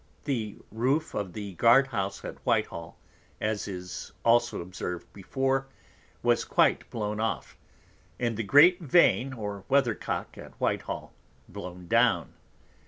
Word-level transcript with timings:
The 0.23 0.57
Roof 0.71 1.13
of 1.13 1.33
the 1.33 1.53
Guard 1.53 1.85
house 1.89 2.25
at 2.25 2.43
Whitehall, 2.43 2.97
as 3.39 3.67
is 3.67 4.13
also 4.25 4.59
observ'd 4.59 5.13
before, 5.13 5.67
was 6.23 6.43
quite 6.43 6.89
blown 6.89 7.19
off; 7.19 7.55
and 8.19 8.35
the 8.35 8.41
great 8.41 8.79
Vane, 8.81 9.31
or 9.31 9.63
Weather 9.69 9.93
Cock 9.93 10.39
at 10.39 10.59
Whitehall 10.59 11.13
blown 11.47 11.87
down. 11.87 12.33